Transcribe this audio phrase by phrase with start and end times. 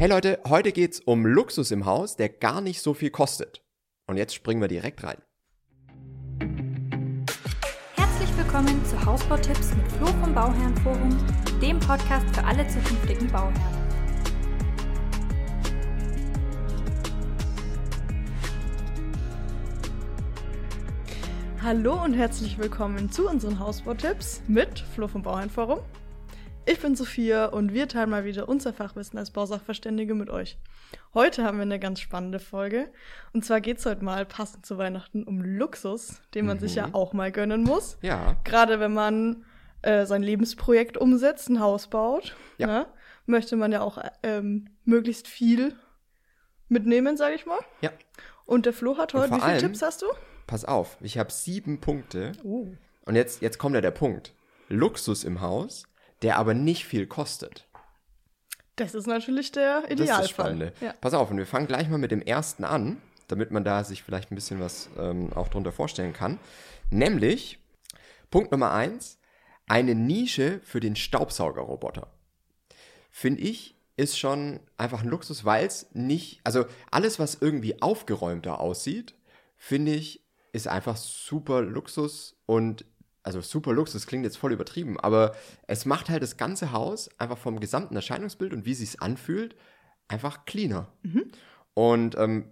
[0.00, 3.64] Hey Leute, heute geht's um Luxus im Haus, der gar nicht so viel kostet.
[4.06, 5.16] Und jetzt springen wir direkt rein.
[7.96, 11.18] Herzlich willkommen zu Hausbautipps mit Flo vom Bauherrenforum,
[11.60, 13.58] dem Podcast für alle zukünftigen Bauherren.
[21.60, 25.80] Hallo und herzlich willkommen zu unseren Hausbautipps mit Flo vom Bauherrenforum.
[26.70, 30.58] Ich bin Sophia und wir teilen mal wieder unser Fachwissen als Bausachverständige mit euch.
[31.14, 32.92] Heute haben wir eine ganz spannende Folge.
[33.32, 36.60] Und zwar geht es heute mal passend zu Weihnachten um Luxus, den man mhm.
[36.60, 37.96] sich ja auch mal gönnen muss.
[38.02, 38.36] Ja.
[38.44, 39.46] Gerade wenn man
[39.80, 42.66] äh, sein Lebensprojekt umsetzt, ein Haus baut, ja.
[42.66, 42.86] ne,
[43.24, 45.74] möchte man ja auch ähm, möglichst viel
[46.68, 47.60] mitnehmen, sage ich mal.
[47.80, 47.92] Ja.
[48.44, 50.06] Und der Flo hat heute, wie viele Tipps hast du?
[50.46, 52.32] pass auf, ich habe sieben Punkte.
[52.44, 52.74] Uh.
[53.06, 54.34] Und jetzt, jetzt kommt ja der Punkt.
[54.68, 55.84] Luxus im Haus,
[56.22, 57.66] der aber nicht viel kostet.
[58.76, 59.96] Das ist natürlich der Idealfall.
[59.96, 60.72] Das ist das Spannende.
[60.80, 60.94] Ja.
[61.00, 64.02] Pass auf, und wir fangen gleich mal mit dem ersten an, damit man da sich
[64.02, 66.38] vielleicht ein bisschen was ähm, auch drunter vorstellen kann.
[66.90, 67.58] Nämlich,
[68.30, 69.18] Punkt Nummer eins,
[69.66, 72.08] eine Nische für den Staubsaugerroboter.
[73.10, 78.60] Finde ich, ist schon einfach ein Luxus, weil es nicht, also alles, was irgendwie aufgeräumter
[78.60, 79.14] aussieht,
[79.56, 82.84] finde ich, ist einfach super Luxus und
[83.28, 87.36] also super Luxus klingt jetzt voll übertrieben, aber es macht halt das ganze Haus einfach
[87.36, 89.54] vom gesamten Erscheinungsbild und wie es sich anfühlt
[90.08, 90.88] einfach cleaner.
[91.02, 91.30] Mhm.
[91.74, 92.46] Und ähm,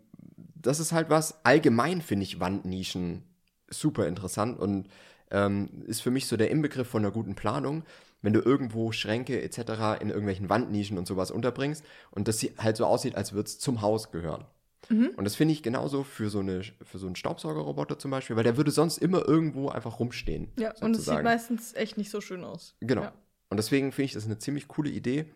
[0.55, 3.23] das ist halt was allgemein finde ich Wandnischen
[3.71, 4.89] super interessant und
[5.31, 7.83] ähm, ist für mich so der Inbegriff von einer guten Planung,
[8.21, 10.03] wenn du irgendwo Schränke etc.
[10.03, 13.81] in irgendwelchen Wandnischen und sowas unterbringst und das halt so aussieht, als würde es zum
[13.81, 14.45] Haus gehören.
[14.89, 15.11] Mhm.
[15.17, 18.45] Und das finde ich genauso für so, eine, für so einen Staubsaugerroboter zum Beispiel, weil
[18.45, 20.53] der würde sonst immer irgendwo einfach rumstehen.
[20.59, 20.87] Ja, sozusagen.
[20.87, 22.75] und es sieht meistens echt nicht so schön aus.
[22.81, 23.03] Genau.
[23.03, 23.13] Ja.
[23.49, 25.27] Und deswegen finde ich das eine ziemlich coole Idee,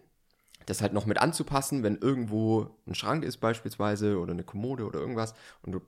[0.66, 5.00] das halt noch mit anzupassen, wenn irgendwo ein Schrank ist beispielsweise oder eine Kommode oder
[5.00, 5.80] irgendwas und du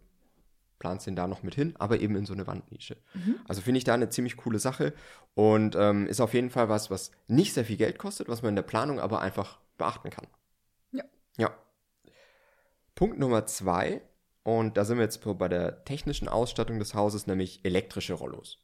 [0.78, 2.96] planst den da noch mit hin, aber eben in so eine Wandnische.
[3.14, 3.36] Mhm.
[3.46, 4.94] Also finde ich da eine ziemlich coole Sache
[5.34, 8.50] und ähm, ist auf jeden Fall was, was nicht sehr viel Geld kostet, was man
[8.50, 10.26] in der Planung aber einfach beachten kann.
[10.90, 11.04] Ja.
[11.36, 11.54] Ja.
[12.94, 14.02] Punkt Nummer zwei,
[14.42, 18.58] und da sind wir jetzt bei der technischen Ausstattung des Hauses, nämlich elektrische Rollos.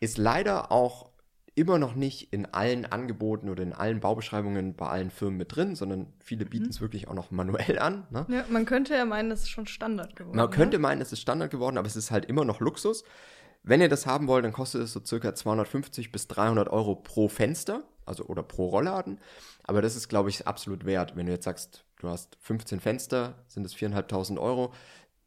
[0.00, 1.10] Ist leider auch
[1.54, 5.76] immer noch nicht in allen Angeboten oder in allen Baubeschreibungen bei allen Firmen mit drin,
[5.76, 6.84] sondern viele bieten es mhm.
[6.84, 8.06] wirklich auch noch manuell an.
[8.10, 8.26] Ne?
[8.28, 10.36] Ja, man könnte ja meinen, es ist schon Standard geworden.
[10.36, 10.82] Man könnte ne?
[10.82, 13.04] meinen, es ist Standard geworden, aber es ist halt immer noch Luxus.
[13.62, 17.28] Wenn ihr das haben wollt, dann kostet es so circa 250 bis 300 Euro pro
[17.28, 19.20] Fenster, also oder pro Rollladen.
[19.62, 21.16] Aber das ist, glaube ich, absolut wert.
[21.16, 24.72] Wenn du jetzt sagst, du hast 15 Fenster, sind es 4.500 Euro.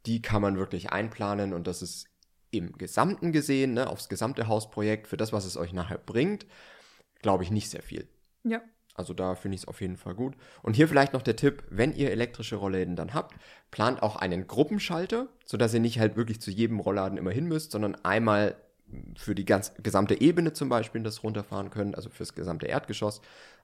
[0.05, 2.07] Die kann man wirklich einplanen und das ist
[2.51, 6.45] im Gesamten gesehen, ne, aufs gesamte Hausprojekt, für das, was es euch nachher bringt,
[7.21, 8.07] glaube ich, nicht sehr viel.
[8.43, 8.61] Ja.
[8.93, 10.35] Also da finde ich es auf jeden Fall gut.
[10.63, 13.35] Und hier vielleicht noch der Tipp, wenn ihr elektrische Rollläden dann habt,
[13.69, 17.71] plant auch einen Gruppenschalter, sodass ihr nicht halt wirklich zu jedem Rollladen immer hin müsst,
[17.71, 18.55] sondern einmal
[19.15, 23.21] für die ganz, gesamte Ebene zum Beispiel das runterfahren könnt, also fürs gesamte Erdgeschoss.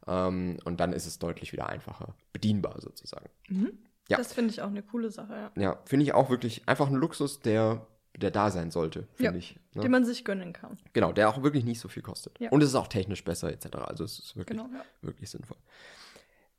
[0.08, 3.30] Ähm, und dann ist es deutlich wieder einfacher bedienbar sozusagen.
[3.48, 3.72] Mhm.
[4.10, 4.18] Ja.
[4.18, 5.52] Das finde ich auch eine coole Sache, ja.
[5.62, 9.38] Ja, finde ich auch wirklich einfach ein Luxus, der der da sein sollte, finde ja,
[9.38, 9.60] ich.
[9.74, 9.82] Ne?
[9.82, 10.78] Den man sich gönnen kann.
[10.94, 12.40] Genau, der auch wirklich nicht so viel kostet.
[12.40, 12.50] Ja.
[12.50, 13.78] Und es ist auch technisch besser, etc.
[13.78, 14.86] Also es ist wirklich, genau, ja.
[15.02, 15.58] wirklich sinnvoll.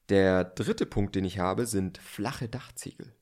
[0.09, 3.13] Der dritte Punkt, den ich habe, sind flache Dachziegel.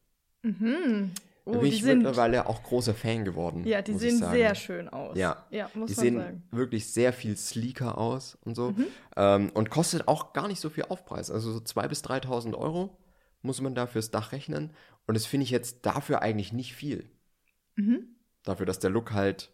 [0.42, 1.12] Mhm.
[1.44, 3.66] Oh, bin ich sind, mittlerweile auch großer Fan geworden.
[3.66, 5.16] Ja, die sehen sehr schön aus.
[5.18, 6.42] Ja, ja muss die man sehen sagen.
[6.52, 8.70] wirklich sehr viel sleeker aus und so.
[8.70, 8.86] Mhm.
[9.16, 11.30] Ähm, und kostet auch gar nicht so viel Aufpreis.
[11.30, 12.96] Also so 2.000 bis 3.000 Euro
[13.42, 14.72] muss man da fürs Dach rechnen.
[15.06, 17.10] Und das finde ich jetzt dafür eigentlich nicht viel.
[17.74, 18.14] Mhm.
[18.44, 19.52] Dafür, dass der Look halt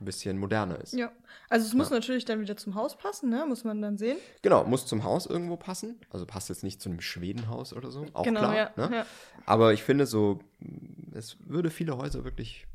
[0.00, 0.94] ein bisschen moderner ist.
[0.94, 1.12] Ja,
[1.48, 1.96] also es muss ja.
[1.96, 3.44] natürlich dann wieder zum Haus passen, ne?
[3.46, 4.18] Muss man dann sehen.
[4.42, 6.00] Genau, muss zum Haus irgendwo passen.
[6.10, 8.56] Also passt jetzt nicht zu einem Schwedenhaus oder so, auch genau, klar.
[8.56, 8.96] Ja, ne?
[8.96, 9.06] ja.
[9.46, 10.40] Aber ich finde so,
[11.12, 12.66] es würde viele Häuser wirklich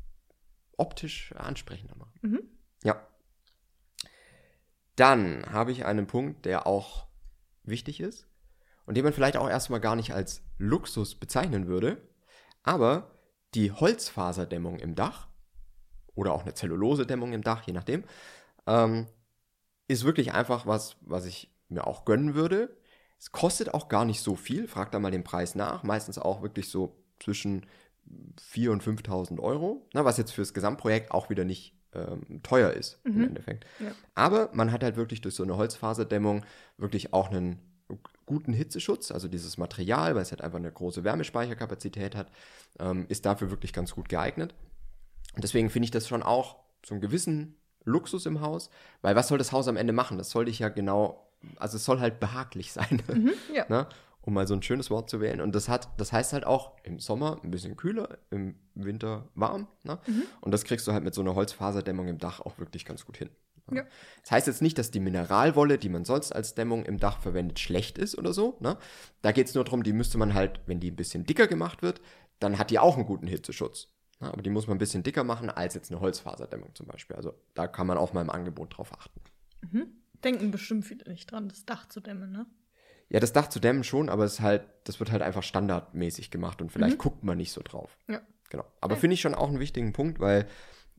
[0.76, 2.18] optisch ansprechender machen.
[2.22, 2.42] Mhm.
[2.84, 3.06] Ja.
[4.96, 7.06] Dann habe ich einen Punkt, der auch
[7.62, 8.26] wichtig ist
[8.86, 12.00] und den man vielleicht auch erstmal gar nicht als Luxus bezeichnen würde,
[12.62, 13.18] aber
[13.54, 15.29] die Holzfaserdämmung im Dach
[16.14, 18.04] oder auch eine Zellulosedämmung im Dach, je nachdem,
[18.66, 19.06] ähm,
[19.88, 22.76] ist wirklich einfach was, was ich mir auch gönnen würde.
[23.18, 26.42] Es kostet auch gar nicht so viel, fragt da mal den Preis nach, meistens auch
[26.42, 27.66] wirklich so zwischen
[28.54, 32.98] 4.000 und 5.000 Euro, na, was jetzt fürs Gesamtprojekt auch wieder nicht ähm, teuer ist
[33.04, 33.12] mhm.
[33.12, 33.66] im Endeffekt.
[33.78, 33.92] Ja.
[34.14, 36.44] Aber man hat halt wirklich durch so eine Holzfaserdämmung
[36.76, 37.58] wirklich auch einen
[38.26, 42.30] guten Hitzeschutz, also dieses Material, weil es halt einfach eine große Wärmespeicherkapazität hat,
[42.78, 44.54] ähm, ist dafür wirklich ganz gut geeignet.
[45.34, 48.70] Und deswegen finde ich das schon auch so einen gewissen Luxus im Haus,
[49.02, 50.18] weil was soll das Haus am Ende machen?
[50.18, 53.02] Das soll dich ja genau, also es soll halt behaglich sein.
[53.08, 53.66] Mhm, ja.
[53.68, 53.86] ne?
[54.22, 55.40] um mal so ein schönes Wort zu wählen.
[55.40, 59.66] Und das hat, das heißt halt auch im Sommer ein bisschen kühler, im Winter warm.
[59.82, 59.98] Ne?
[60.40, 63.16] Und das kriegst du halt mit so einer Holzfaserdämmung im Dach auch wirklich ganz gut
[63.16, 63.30] hin.
[63.72, 63.84] Ja.
[64.22, 67.60] Das heißt jetzt nicht, dass die Mineralwolle, die man sonst als Dämmung im Dach verwendet,
[67.60, 68.56] schlecht ist oder so.
[68.60, 68.76] Ne?
[69.22, 71.82] Da geht es nur darum, die müsste man halt, wenn die ein bisschen dicker gemacht
[71.82, 72.00] wird,
[72.40, 73.88] dann hat die auch einen guten Hitzeschutz.
[74.20, 74.32] Ne?
[74.32, 77.16] Aber die muss man ein bisschen dicker machen als jetzt eine Holzfaserdämmung zum Beispiel.
[77.16, 79.20] Also da kann man auch mal im Angebot drauf achten.
[80.24, 82.46] Denken bestimmt viele nicht dran, das Dach zu dämmen, ne?
[83.08, 86.62] Ja, das Dach zu dämmen schon, aber es halt, das wird halt einfach standardmäßig gemacht
[86.62, 87.96] und vielleicht guckt man nicht so drauf.
[88.08, 88.20] Ja.
[88.50, 88.64] Genau.
[88.80, 90.46] Aber finde ich schon auch einen wichtigen Punkt, weil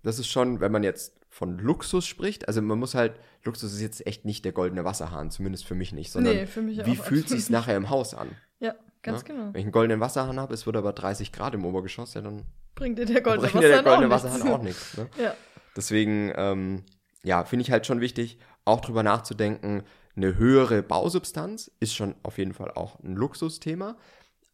[0.04, 3.14] das ist schon, wenn man jetzt von Luxus spricht, also man muss halt,
[3.44, 6.62] Luxus ist jetzt echt nicht der goldene Wasserhahn, zumindest für mich nicht, sondern Nee, für
[6.62, 8.30] mich wie fühlt sich's nachher im Haus an?
[8.60, 9.28] Ja, ganz ne?
[9.28, 9.46] genau.
[9.54, 12.44] Wenn ich einen goldenen Wasserhahn habe, es wird aber 30 Grad im Obergeschoss, ja, dann
[12.76, 14.98] Bringt dir der goldene bringt dir der goldene Wasserhahn Wasserhahn auch nichts.
[14.98, 15.10] Ne?
[15.22, 15.36] Ja.
[15.76, 16.84] Deswegen, ähm,
[17.24, 19.84] ja, finde ich halt schon wichtig, auch drüber nachzudenken,
[20.16, 23.98] eine höhere Bausubstanz ist schon auf jeden Fall auch ein Luxusthema,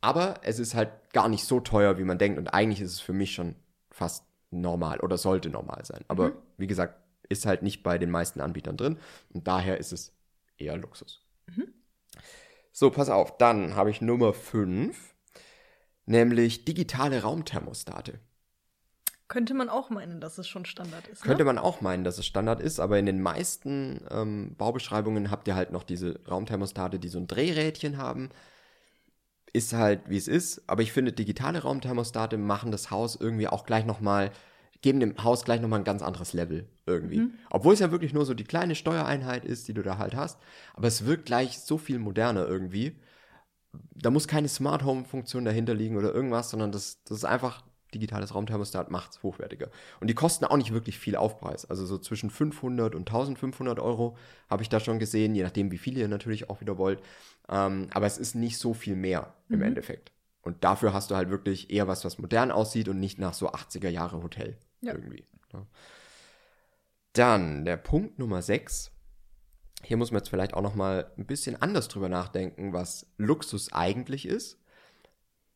[0.02, 3.00] aber es ist halt gar nicht so teuer, wie man denkt und eigentlich ist es
[3.00, 3.56] für mich schon
[3.90, 6.06] fast normal oder sollte normal sein.
[6.08, 9.00] Aber wie gesagt, ist halt nicht bei den meisten Anbietern drin
[9.34, 10.14] und daher ist es
[10.58, 11.24] eher Luxus.
[12.72, 15.16] So, pass auf, dann habe ich Nummer 5,
[16.08, 18.20] nämlich digitale Raumthermostate.
[19.28, 21.22] Könnte man auch meinen, dass es schon Standard ist.
[21.22, 21.48] Könnte ne?
[21.48, 25.56] man auch meinen, dass es Standard ist, aber in den meisten ähm, Baubeschreibungen habt ihr
[25.56, 28.30] halt noch diese Raumthermostate, die so ein Drehrädchen haben.
[29.52, 30.64] Ist halt, wie es ist.
[30.68, 34.32] Aber ich finde, digitale Raumthermostate machen das Haus irgendwie auch gleich nochmal,
[34.82, 37.20] geben dem Haus gleich nochmal ein ganz anderes Level irgendwie.
[37.50, 40.40] Obwohl es ja wirklich nur so die kleine Steuereinheit ist, die du da halt hast.
[40.74, 42.96] Aber es wirkt gleich so viel moderner irgendwie.
[43.72, 47.64] Da muss keine Smart Home Funktion dahinter liegen oder irgendwas, sondern das, das ist einfach
[47.94, 49.70] digitales Raumthermostat macht's hochwertiger.
[50.00, 51.66] Und die kosten auch nicht wirklich viel Aufpreis.
[51.66, 54.18] Also so zwischen 500 und 1500 Euro
[54.50, 57.02] habe ich da schon gesehen, je nachdem, wie viel ihr natürlich auch wieder wollt.
[57.50, 60.12] Ähm, aber es ist nicht so viel mehr im Endeffekt.
[60.42, 63.52] Und dafür hast du halt wirklich eher was, was modern aussieht und nicht nach so
[63.52, 64.94] 80er Jahre Hotel Ja.
[64.94, 65.26] irgendwie.
[65.54, 65.66] ne?
[67.14, 68.92] Dann der Punkt Nummer 6.
[69.84, 73.72] Hier muss man jetzt vielleicht auch noch mal ein bisschen anders drüber nachdenken, was Luxus
[73.72, 74.60] eigentlich ist.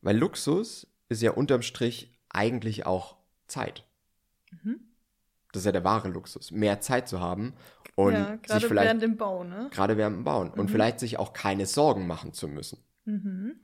[0.00, 3.16] Weil Luxus ist ja unterm Strich eigentlich auch
[3.46, 3.84] Zeit.
[5.52, 7.54] Das ist ja der wahre Luxus, mehr Zeit zu haben
[7.94, 9.68] und ja, sich gerade vielleicht während dem Bau, ne?
[9.70, 12.78] gerade während dem Bauen und vielleicht sich auch keine Sorgen machen zu müssen.
[13.04, 13.56] Mhm.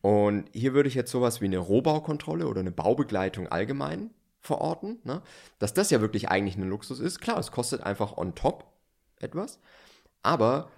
[0.00, 4.10] Und hier würde ich jetzt sowas wie eine Rohbaukontrolle oder eine Baubegleitung allgemein
[4.40, 5.22] verorten, ne?
[5.58, 7.20] dass das ja wirklich eigentlich ein Luxus ist.
[7.20, 8.64] Klar, es kostet einfach on top
[9.20, 9.60] etwas,
[10.22, 10.70] aber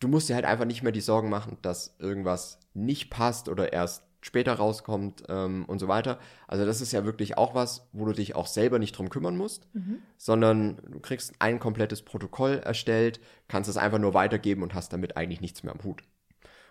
[0.00, 3.72] du musst dir halt einfach nicht mehr die Sorgen machen, dass irgendwas nicht passt oder
[3.72, 6.18] erst später rauskommt ähm, und so weiter.
[6.46, 9.36] Also das ist ja wirklich auch was, wo du dich auch selber nicht drum kümmern
[9.36, 9.68] musst,
[10.16, 15.16] sondern du kriegst ein komplettes Protokoll erstellt, kannst es einfach nur weitergeben und hast damit
[15.16, 16.02] eigentlich nichts mehr am Hut.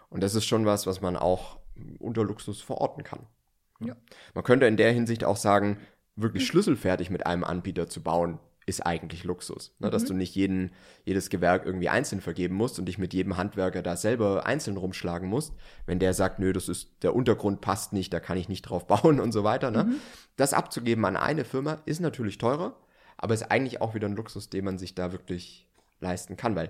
[0.09, 1.59] Und das ist schon was, was man auch
[1.99, 3.21] unter Luxus verorten kann.
[3.79, 3.95] Ja.
[4.33, 5.77] Man könnte in der Hinsicht auch sagen,
[6.15, 9.73] wirklich schlüsselfertig mit einem Anbieter zu bauen, ist eigentlich Luxus.
[9.79, 9.89] Ne?
[9.89, 10.71] Dass du nicht jeden,
[11.05, 15.27] jedes Gewerk irgendwie einzeln vergeben musst und dich mit jedem Handwerker da selber einzeln rumschlagen
[15.27, 15.53] musst,
[15.85, 18.85] wenn der sagt, nö, das ist, der Untergrund passt nicht, da kann ich nicht drauf
[18.87, 19.71] bauen und so weiter.
[19.71, 19.95] Ne?
[20.35, 22.77] Das abzugeben an eine Firma ist natürlich teurer,
[23.17, 25.67] aber ist eigentlich auch wieder ein Luxus, den man sich da wirklich
[26.01, 26.69] leisten kann, weil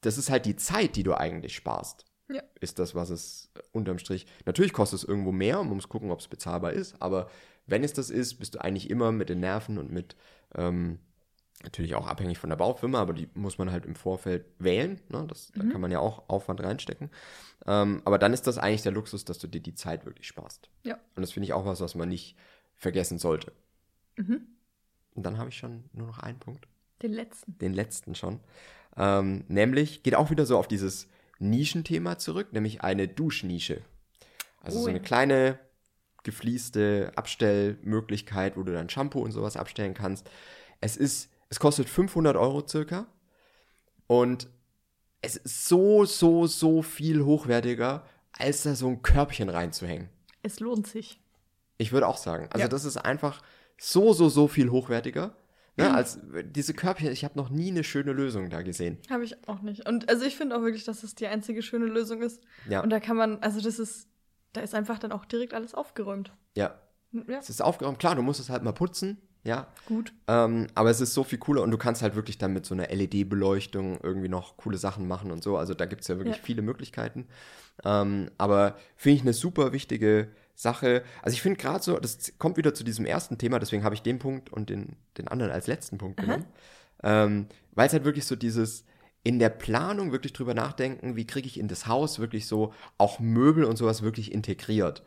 [0.00, 2.42] das ist halt die Zeit, die du eigentlich sparst Ja.
[2.60, 4.26] ist das, was es äh, unterm Strich.
[4.46, 7.28] Natürlich kostet es irgendwo mehr, man muss gucken, ob es bezahlbar ist, aber
[7.66, 10.16] wenn es das ist, bist du eigentlich immer mit den Nerven und mit,
[10.56, 10.98] ähm,
[11.64, 15.00] natürlich auch abhängig von der Baufirma, aber die muss man halt im Vorfeld wählen.
[15.08, 15.24] Ne?
[15.28, 17.10] Das, Da kann man ja auch Aufwand reinstecken.
[17.66, 20.68] Ähm, aber dann ist das eigentlich der Luxus, dass du dir die Zeit wirklich sparst.
[20.84, 20.94] Ja.
[21.14, 22.36] Und das finde ich auch was, was man nicht
[22.76, 23.52] vergessen sollte.
[24.16, 24.46] Und
[25.24, 26.66] dann habe ich schon nur noch einen Punkt
[27.02, 27.56] Den letzten.
[27.58, 28.40] den letzten schon.
[28.96, 33.82] Ähm, nämlich geht auch wieder so auf dieses Nischenthema zurück, nämlich eine Duschnische.
[34.60, 35.04] Also Oh so eine ja.
[35.04, 35.58] kleine
[36.22, 40.28] gefließte Abstellmöglichkeit, wo du dann Shampoo und sowas abstellen kannst.
[40.80, 43.06] Es ist, es kostet 500 Euro circa
[44.06, 44.48] und
[45.20, 50.08] es ist so, so, so viel hochwertiger, als da so ein Körbchen reinzuhängen.
[50.42, 51.20] Es lohnt sich.
[51.76, 52.48] Ich würde auch sagen.
[52.52, 52.68] Also Ja.
[52.68, 53.42] das ist einfach
[53.78, 55.36] so, so, so viel hochwertiger.
[55.76, 58.96] Ne, als diese Körbchen, ich habe noch nie eine schöne Lösung da gesehen.
[59.10, 59.86] Habe ich auch nicht.
[59.86, 62.40] Und also ich finde auch wirklich, dass es die einzige schöne Lösung ist.
[62.68, 62.82] Ja.
[62.82, 64.08] Und da kann man, also das ist,
[64.54, 66.32] da ist einfach dann auch direkt alles aufgeräumt.
[66.56, 66.78] Ja,
[67.12, 67.98] Ja, es ist aufgeräumt.
[67.98, 69.66] Klar, du musst es halt mal putzen, ja.
[69.86, 70.12] gut.
[70.28, 72.74] Ähm, aber es ist so viel cooler und du kannst halt wirklich dann mit so
[72.74, 75.56] einer LED-Beleuchtung irgendwie noch coole Sachen machen und so.
[75.56, 76.42] Also da gibt es ja wirklich Ja.
[76.42, 77.26] viele Möglichkeiten.
[77.84, 81.02] Ähm, aber finde ich eine super wichtige Sache.
[81.22, 84.02] Also ich finde gerade so, das kommt wieder zu diesem ersten Thema, deswegen habe ich
[84.02, 86.44] den Punkt und den, den anderen als letzten Punkt genommen.
[87.02, 88.84] Ähm, Weil es halt wirklich so dieses,
[89.24, 93.18] in der Planung wirklich drüber nachdenken, wie kriege ich in das Haus wirklich so auch
[93.18, 95.02] Möbel und sowas wirklich integriert.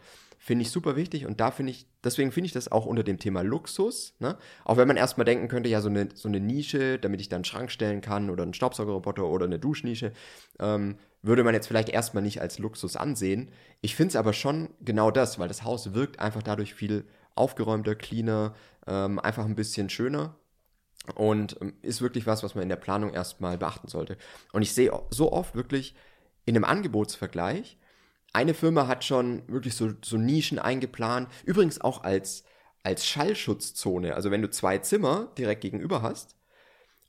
[0.46, 3.18] Finde ich super wichtig und da finde ich, deswegen finde ich das auch unter dem
[3.18, 4.38] Thema Luxus, ne?
[4.64, 7.38] Auch wenn man erstmal denken könnte, ja, so eine, so eine Nische, damit ich dann
[7.38, 10.12] einen Schrank stellen kann oder einen Staubsaugerroboter oder eine Duschnische,
[10.60, 13.50] ähm, würde man jetzt vielleicht erstmal nicht als Luxus ansehen.
[13.82, 17.96] Ich finde es aber schon genau das, weil das Haus wirkt einfach dadurch viel aufgeräumter,
[17.96, 18.54] cleaner,
[18.86, 20.36] ähm, einfach ein bisschen schöner
[21.16, 24.16] und ähm, ist wirklich was, was man in der Planung erstmal beachten sollte.
[24.54, 25.96] Und ich sehe so oft wirklich
[26.46, 27.80] in einem Angebotsvergleich,
[28.36, 32.44] eine Firma hat schon wirklich so, so Nischen eingeplant, übrigens auch als,
[32.84, 34.14] als Schallschutzzone.
[34.14, 36.36] Also wenn du zwei Zimmer direkt gegenüber hast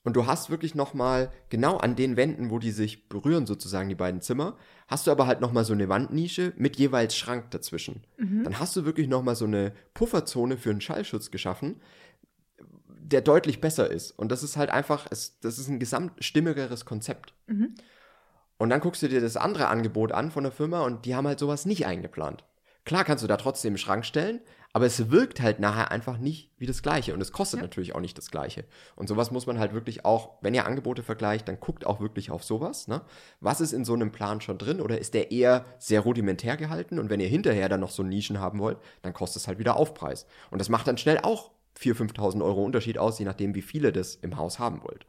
[0.04, 3.96] und du hast wirklich nochmal genau an den Wänden, wo die sich berühren, sozusagen die
[3.96, 4.56] beiden Zimmer,
[4.86, 8.04] hast du aber halt nochmal so eine Wandnische mit jeweils Schrank dazwischen.
[8.18, 8.44] Mhm.
[8.44, 11.80] Dann hast du wirklich nochmal so eine Pufferzone für einen Schallschutz geschaffen,
[12.86, 14.12] der deutlich besser ist.
[14.12, 17.34] Und das ist halt einfach, es, das ist ein gesamtstimmigeres Konzept.
[17.48, 17.74] Mhm.
[18.58, 21.26] Und dann guckst du dir das andere Angebot an von der Firma und die haben
[21.26, 22.44] halt sowas nicht eingeplant.
[22.84, 24.40] Klar kannst du da trotzdem einen Schrank stellen,
[24.72, 27.64] aber es wirkt halt nachher einfach nicht wie das Gleiche und es kostet ja.
[27.64, 28.64] natürlich auch nicht das Gleiche.
[28.94, 32.30] Und sowas muss man halt wirklich auch, wenn ihr Angebote vergleicht, dann guckt auch wirklich
[32.30, 32.86] auf sowas.
[32.86, 33.02] Ne?
[33.40, 36.98] Was ist in so einem Plan schon drin oder ist der eher sehr rudimentär gehalten?
[36.98, 39.76] Und wenn ihr hinterher dann noch so Nischen haben wollt, dann kostet es halt wieder
[39.76, 40.26] Aufpreis.
[40.50, 43.92] Und das macht dann schnell auch 4.000, 5.000 Euro Unterschied aus, je nachdem, wie viele
[43.92, 45.06] das im Haus haben wollt.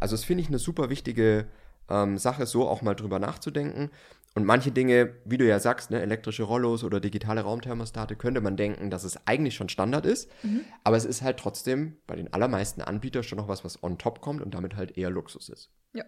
[0.00, 1.46] Also das finde ich eine super wichtige
[1.88, 3.90] ähm, Sache, so auch mal drüber nachzudenken.
[4.34, 8.56] Und manche Dinge, wie du ja sagst, ne, elektrische Rollos oder digitale Raumthermostate, könnte man
[8.56, 10.28] denken, dass es eigentlich schon Standard ist.
[10.42, 10.64] Mhm.
[10.82, 14.20] Aber es ist halt trotzdem bei den allermeisten Anbietern schon noch was, was on top
[14.20, 15.70] kommt und damit halt eher Luxus ist.
[15.92, 16.04] Ja.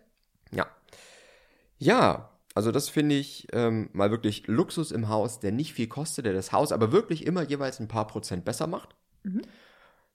[0.51, 0.67] Ja.
[1.79, 6.25] Ja, also das finde ich ähm, mal wirklich Luxus im Haus, der nicht viel kostet,
[6.25, 8.97] der das Haus aber wirklich immer jeweils ein paar Prozent besser macht.
[9.23, 9.43] Mhm.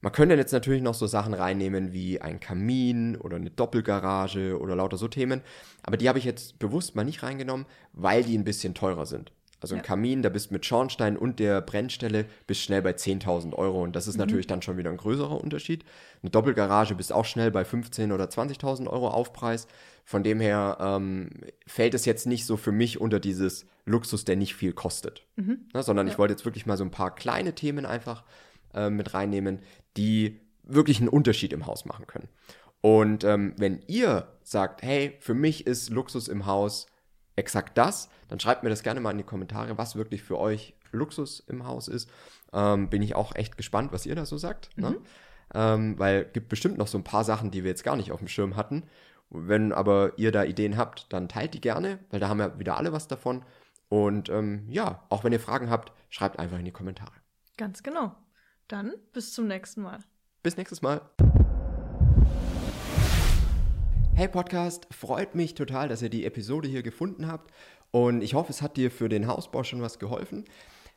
[0.01, 4.75] Man könnte jetzt natürlich noch so Sachen reinnehmen wie ein Kamin oder eine Doppelgarage oder
[4.75, 5.41] lauter so Themen,
[5.84, 9.31] aber die habe ich jetzt bewusst mal nicht reingenommen, weil die ein bisschen teurer sind.
[9.62, 13.84] Also ein Kamin, da bist mit Schornstein und der Brennstelle bist schnell bei 10.000 Euro
[13.84, 14.22] und das ist mhm.
[14.22, 15.86] natürlich dann schon wieder ein größerer Unterschied.
[16.24, 19.67] Eine Doppelgarage bist auch schnell bei 15.000 oder 20.000 Euro Aufpreis.
[20.03, 21.29] Von dem her ähm,
[21.67, 25.67] fällt es jetzt nicht so für mich unter dieses Luxus, der nicht viel kostet, mhm.
[25.75, 26.13] ne, sondern ja.
[26.13, 28.24] ich wollte jetzt wirklich mal so ein paar kleine Themen einfach
[28.74, 29.60] äh, mit reinnehmen,
[29.98, 32.30] die wirklich einen Unterschied im Haus machen können.
[32.82, 36.88] Und ähm, wenn ihr sagt, hey, für mich ist Luxus im Haus
[37.36, 40.74] exakt das, dann schreibt mir das gerne mal in die Kommentare, was wirklich für euch
[40.92, 42.10] Luxus im Haus ist.
[42.54, 44.75] Ähm, bin ich auch echt gespannt, was ihr da so sagt.
[44.78, 44.90] Ne?
[44.90, 44.96] Mhm.
[44.96, 45.01] Ne?
[45.54, 48.20] Ähm, weil gibt bestimmt noch so ein paar Sachen, die wir jetzt gar nicht auf
[48.20, 48.84] dem Schirm hatten.
[49.30, 52.78] Wenn aber ihr da Ideen habt, dann teilt die gerne, weil da haben ja wieder
[52.78, 53.44] alle was davon.
[53.90, 57.12] Und ähm, ja, auch wenn ihr Fragen habt, schreibt einfach in die Kommentare.
[57.58, 58.16] Ganz genau.
[58.68, 60.00] Dann bis zum nächsten Mal.
[60.44, 61.01] Bis nächstes Mal.
[64.13, 67.51] Hey Podcast, freut mich total, dass ihr die Episode hier gefunden habt
[67.91, 70.46] und ich hoffe, es hat dir für den Hausbau schon was geholfen.